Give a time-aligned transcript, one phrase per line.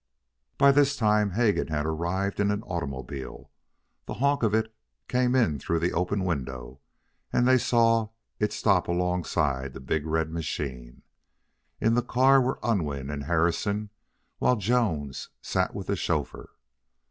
[0.57, 3.51] By this time Hegan had arrived in an automobile.
[4.07, 4.73] The honk of it
[5.07, 6.79] came in through the open window,
[7.31, 8.09] and they saw,
[8.39, 11.03] it stop alongside the big red machine.
[11.79, 13.91] In the car were Unwin and Harrison,
[14.39, 16.49] while Jones sat with the chauffeur.